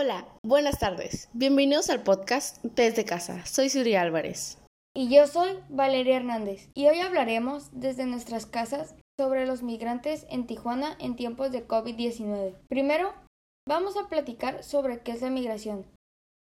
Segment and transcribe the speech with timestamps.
[0.00, 1.28] Hola, buenas tardes.
[1.32, 3.44] Bienvenidos al podcast Desde Casa.
[3.46, 4.58] Soy Suri Álvarez.
[4.94, 6.68] Y yo soy Valeria Hernández.
[6.72, 12.54] Y hoy hablaremos desde nuestras casas sobre los migrantes en Tijuana en tiempos de COVID-19.
[12.68, 13.12] Primero,
[13.66, 15.84] vamos a platicar sobre qué es la migración.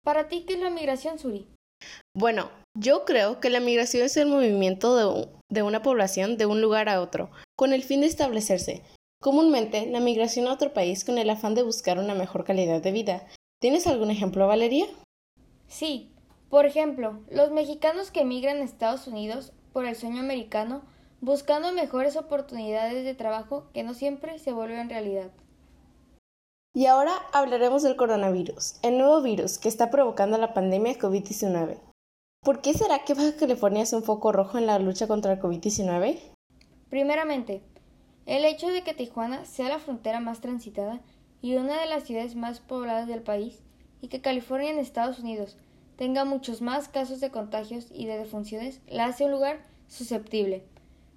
[0.03, 1.47] Para ti, ¿qué es la migración, Suri?
[2.13, 6.59] Bueno, yo creo que la migración es el movimiento de, de una población de un
[6.59, 8.83] lugar a otro, con el fin de establecerse.
[9.21, 12.91] Comúnmente, la migración a otro país con el afán de buscar una mejor calidad de
[12.91, 13.25] vida.
[13.65, 14.85] ¿Tienes algún ejemplo, Valeria?
[15.65, 16.13] Sí.
[16.51, 20.83] Por ejemplo, los mexicanos que emigran a Estados Unidos por el sueño americano
[21.19, 25.31] buscando mejores oportunidades de trabajo que no siempre se vuelven realidad.
[26.75, 31.79] Y ahora hablaremos del coronavirus, el nuevo virus que está provocando la pandemia COVID-19.
[32.43, 35.39] ¿Por qué será que Baja California es un foco rojo en la lucha contra el
[35.39, 36.19] COVID-19?
[36.91, 37.63] Primeramente,
[38.27, 41.01] el hecho de que Tijuana sea la frontera más transitada
[41.45, 43.61] y una de las ciudades más pobladas del país,
[44.05, 45.57] y que California en Estados Unidos
[45.97, 50.63] tenga muchos más casos de contagios y de defunciones, la hace un lugar susceptible.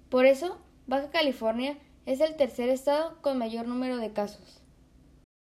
[0.09, 4.63] Por eso, Baja California es el tercer estado con mayor número de casos.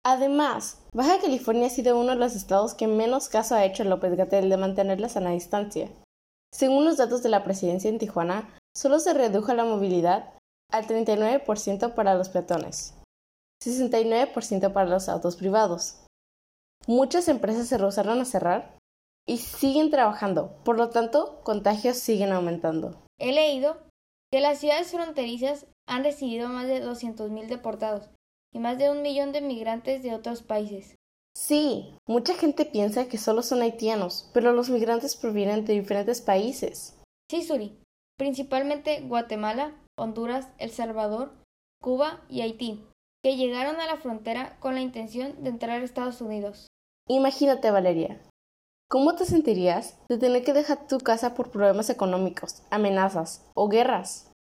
[0.02, 4.16] Además, Baja California ha sido uno de los estados que menos caso ha hecho López
[4.16, 5.90] Gatel de mantener la sana distancia.
[6.54, 10.32] Según los datos de la presidencia en Tijuana, solo se redujo la movilidad
[10.72, 12.94] al 39% para los peatones,
[13.62, 16.05] 69% para los autos privados.
[16.86, 18.78] Muchas empresas se rehusaron a cerrar
[19.26, 23.02] y siguen trabajando, por lo tanto, contagios siguen aumentando.
[23.18, 23.78] He leído
[24.32, 28.08] que las ciudades fronterizas han recibido más de 200.000 deportados
[28.52, 30.94] y más de un millón de migrantes de otros países.
[31.36, 36.98] Sí, mucha gente piensa que solo son haitianos, pero los migrantes provienen de diferentes países.
[37.30, 37.78] Sí, Suri,
[38.16, 41.34] principalmente Guatemala, Honduras, El Salvador,
[41.82, 42.82] Cuba y Haití,
[43.26, 46.68] que llegaron a la frontera con la intención de entrar a Estados Unidos.
[47.08, 48.20] Imagínate, Valeria,
[48.88, 54.30] ¿cómo te sentirías de tener que dejar tu casa por problemas económicos, amenazas o guerras?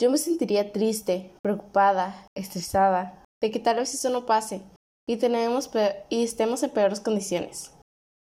[0.00, 4.62] Yo me sentiría triste, preocupada, estresada, de que tal vez eso no pase
[5.08, 5.70] y, tenemos
[6.08, 7.72] y estemos en peores condiciones.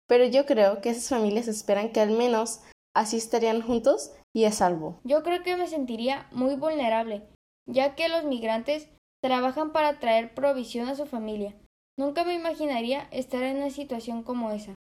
[0.09, 2.62] Pero yo creo que esas familias esperan que al menos
[2.97, 4.99] así estarían juntos y a salvo.
[5.04, 7.28] Yo creo que me sentiría muy vulnerable,
[7.66, 8.88] ya que los migrantes
[9.24, 11.54] trabajan para traer provisión a su familia.
[11.98, 14.74] Nunca me imaginaría estar en una situación como esa.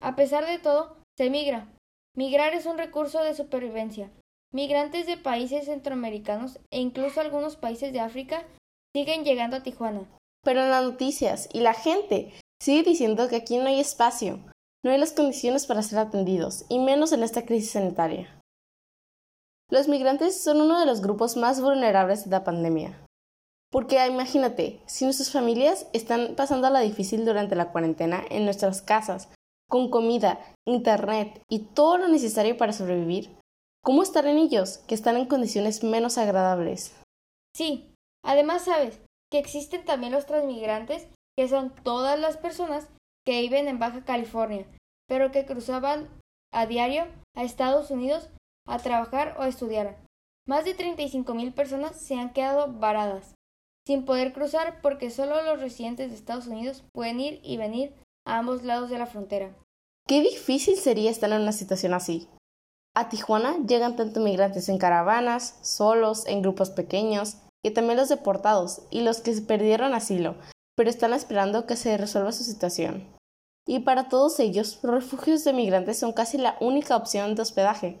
[0.00, 1.70] A pesar de todo, se migra.
[2.16, 4.10] Migrar es un recurso de supervivencia.
[4.54, 8.42] Migrantes de países centroamericanos e incluso algunos países de África
[8.96, 10.08] siguen llegando a Tijuana.
[10.42, 14.38] Pero en las noticias y la gente sigue diciendo que aquí no hay espacio,
[14.82, 18.40] no hay las condiciones para ser atendidos, y menos en esta crisis sanitaria.
[19.68, 23.03] Los migrantes son uno de los grupos más vulnerables de la pandemia.
[23.74, 29.28] Porque imagínate, si nuestras familias están pasando la difícil durante la cuarentena en nuestras casas,
[29.68, 33.36] con comida, internet y todo lo necesario para sobrevivir,
[33.82, 36.94] ¿cómo estarán ellos, que están en condiciones menos agradables?
[37.52, 37.92] Sí,
[38.24, 42.86] además sabes que existen también los transmigrantes, que son todas las personas
[43.26, 44.68] que viven en Baja California,
[45.08, 46.08] pero que cruzaban
[46.52, 48.30] a diario a Estados Unidos
[48.68, 49.98] a trabajar o a estudiar.
[50.46, 53.34] Más de 35.000 personas se han quedado varadas,
[53.86, 57.94] sin poder cruzar porque solo los residentes de Estados Unidos pueden ir y venir
[58.26, 59.54] a ambos lados de la frontera.
[60.06, 62.28] Qué difícil sería estar en una situación así.
[62.94, 68.82] A Tijuana llegan tanto migrantes en caravanas, solos, en grupos pequeños, y también los deportados
[68.90, 70.36] y los que perdieron asilo,
[70.76, 73.08] pero están esperando que se resuelva su situación.
[73.66, 77.98] Y para todos ellos, los refugios de migrantes son casi la única opción de hospedaje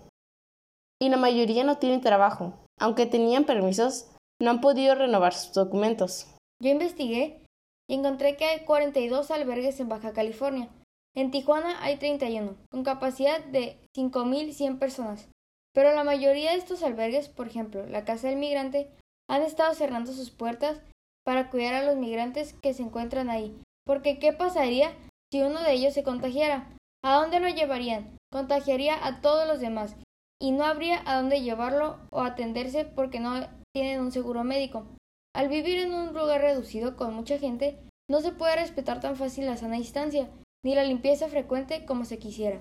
[1.00, 2.54] y la mayoría no tienen trabajo.
[2.78, 4.06] Aunque tenían permisos,
[4.40, 6.34] no han podido renovar sus documentos.
[6.62, 7.42] Yo investigué
[7.88, 10.68] y encontré que hay 42 albergues en Baja California.
[11.16, 15.28] En Tijuana hay 31, con capacidad de 5.100 personas.
[15.72, 18.88] Pero la mayoría de estos albergues, por ejemplo, la Casa del Migrante,
[19.28, 20.80] han estado cerrando sus puertas
[21.24, 23.56] para cuidar a los migrantes que se encuentran ahí.
[23.84, 24.92] Porque ¿qué pasaría
[25.30, 26.76] si uno de ellos se contagiara?
[27.02, 28.16] ¿A dónde lo llevarían?
[28.30, 29.96] Contagiaría a todos los demás
[30.40, 34.86] y no habría a dónde llevarlo o atenderse porque no tienen un seguro médico.
[35.34, 37.78] Al vivir en un lugar reducido con mucha gente,
[38.08, 40.30] no se puede respetar tan fácil la sana distancia,
[40.64, 42.60] ni la limpieza frecuente como se quisiera.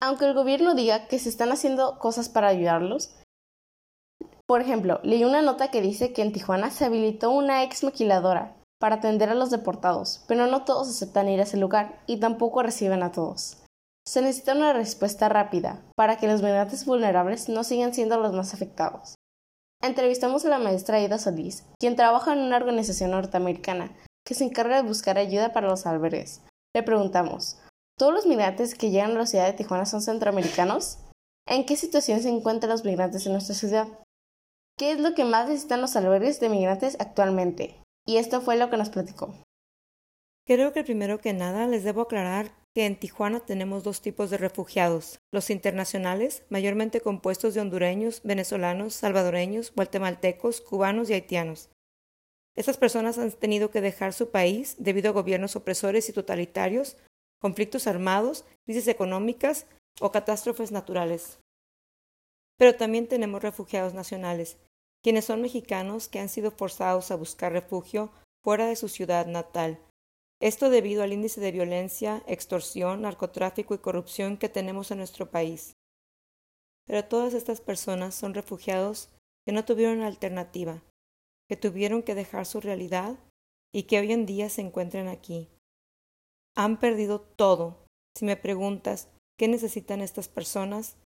[0.00, 3.16] Aunque el gobierno diga que se están haciendo cosas para ayudarlos,
[4.46, 8.56] por ejemplo, leí una nota que dice que en Tijuana se habilitó una ex maquiladora
[8.78, 12.62] para atender a los deportados, pero no todos aceptan ir a ese lugar y tampoco
[12.62, 13.64] reciben a todos.
[14.06, 18.52] Se necesita una respuesta rápida para que los migrantes vulnerables no sigan siendo los más
[18.52, 19.14] afectados.
[19.84, 23.94] Entrevistamos a la maestra Ida Solís, quien trabaja en una organización norteamericana
[24.26, 26.40] que se encarga de buscar ayuda para los albergues.
[26.74, 27.60] Le preguntamos,
[27.98, 31.00] ¿todos los migrantes que llegan a la ciudad de Tijuana son centroamericanos?
[31.46, 33.86] ¿En qué situación se encuentran los migrantes en nuestra ciudad?
[34.78, 37.78] ¿Qué es lo que más necesitan los albergues de migrantes actualmente?
[38.06, 39.34] Y esto fue lo que nos platicó.
[40.46, 44.36] Creo que primero que nada les debo aclarar que en Tijuana tenemos dos tipos de
[44.36, 51.70] refugiados, los internacionales, mayormente compuestos de hondureños, venezolanos, salvadoreños, guatemaltecos, cubanos y haitianos.
[52.56, 56.96] Estas personas han tenido que dejar su país debido a gobiernos opresores y totalitarios,
[57.40, 59.66] conflictos armados, crisis económicas
[60.00, 61.38] o catástrofes naturales.
[62.58, 64.56] Pero también tenemos refugiados nacionales,
[65.02, 68.10] quienes son mexicanos que han sido forzados a buscar refugio
[68.42, 69.78] fuera de su ciudad natal,
[70.40, 75.76] esto debido al índice de violencia, extorsión, narcotráfico y corrupción que tenemos en nuestro país.
[76.86, 79.10] Pero todas estas personas son refugiados
[79.46, 80.82] que no tuvieron alternativa,
[81.48, 83.18] que tuvieron que dejar su realidad
[83.72, 85.48] y que hoy en día se encuentran aquí.
[86.56, 87.86] Han perdido todo.
[88.16, 89.08] Si me preguntas
[89.38, 90.96] qué necesitan estas personas,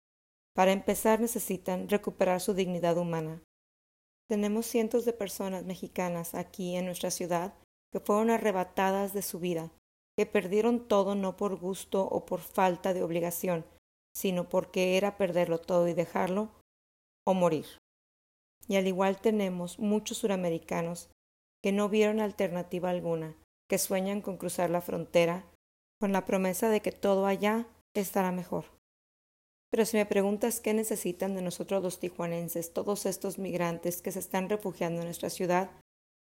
[0.55, 3.43] para empezar necesitan recuperar su dignidad humana.
[4.29, 7.55] Tenemos cientos de personas mexicanas aquí en nuestra ciudad
[7.93, 9.71] que fueron arrebatadas de su vida,
[10.17, 13.65] que perdieron todo no por gusto o por falta de obligación,
[14.15, 16.51] sino porque era perderlo todo y dejarlo
[17.27, 17.67] o morir.
[18.67, 21.09] Y al igual tenemos muchos suramericanos
[21.63, 23.35] que no vieron alternativa alguna,
[23.69, 25.45] que sueñan con cruzar la frontera
[26.01, 28.65] con la promesa de que todo allá estará mejor.
[29.71, 34.21] Pero si me preguntas qué necesitan de nosotros los tijuanenses, todos estos migrantes que se
[34.21, 35.71] están refugiando en nuestra ciudad,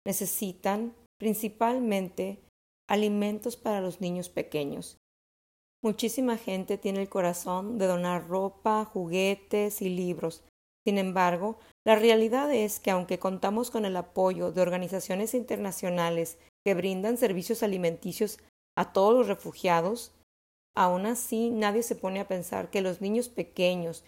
[0.05, 2.41] necesitan principalmente
[2.89, 4.97] alimentos para los niños pequeños.
[5.83, 10.43] Muchísima gente tiene el corazón de donar ropa, juguetes y libros.
[10.85, 16.75] Sin embargo, la realidad es que aunque contamos con el apoyo de organizaciones internacionales que
[16.75, 18.39] brindan servicios alimenticios
[18.77, 20.13] a todos los refugiados,
[20.75, 24.05] aún así nadie se pone a pensar que los niños pequeños,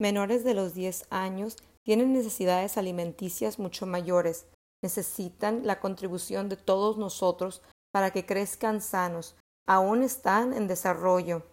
[0.00, 4.46] menores de los 10 años, tienen necesidades alimenticias mucho mayores,
[4.82, 7.62] necesitan la contribución de todos nosotros
[7.92, 9.36] para que crezcan sanos,
[9.66, 11.46] aún están en desarrollo,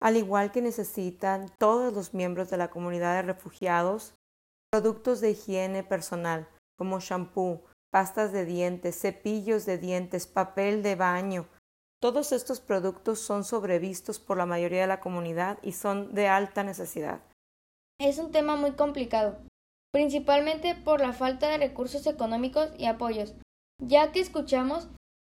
[0.00, 4.14] al igual que necesitan todos los miembros de la comunidad de refugiados
[4.70, 7.62] productos de higiene personal como shampoo,
[7.92, 11.46] pastas de dientes, cepillos de dientes, papel de baño.
[12.02, 16.64] Todos estos productos son sobrevistos por la mayoría de la comunidad y son de alta
[16.64, 17.20] necesidad.
[18.00, 19.38] Es un tema muy complicado,
[19.94, 23.36] principalmente por la falta de recursos económicos y apoyos,
[23.80, 24.88] ya que escuchamos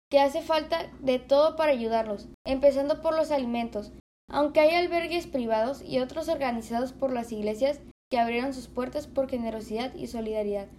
[0.10, 3.92] que hace falta de todo para ayudarlos, empezando por los alimentos,
[4.30, 9.30] aunque hay albergues privados y otros organizados por las iglesias que abrieron sus puertas por
[9.30, 10.70] generosidad y solidaridad.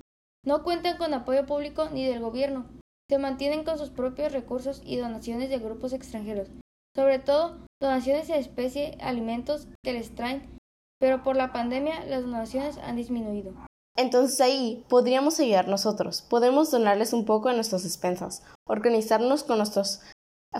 [0.46, 2.64] No cuentan con apoyo público ni del gobierno,
[3.10, 6.48] se mantienen con sus propios recursos y donaciones de grupos extranjeros,
[6.96, 10.58] sobre todo donaciones de especie, alimentos que les traen,
[10.98, 13.52] pero por la pandemia las donaciones han disminuido.
[13.96, 20.02] Entonces ahí podríamos ayudar nosotros, podemos donarles un poco de nuestras despensas, organizarnos con nuestras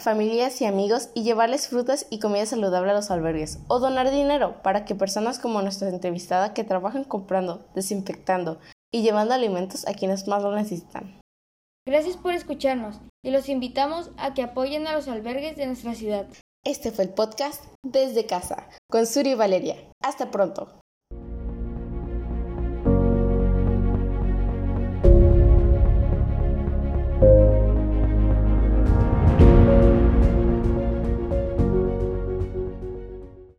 [0.00, 4.62] familias y amigos y llevarles frutas y comida saludable a los albergues, o donar dinero
[4.62, 8.58] para que personas como nuestra entrevistada que trabajan comprando, desinfectando
[8.92, 11.20] y llevando alimentos a quienes más lo necesitan.
[11.86, 16.26] Gracias por escucharnos y los invitamos a que apoyen a los albergues de nuestra ciudad.
[16.64, 19.76] Este fue el podcast Desde Casa con Suri y Valeria.
[20.02, 20.83] Hasta pronto.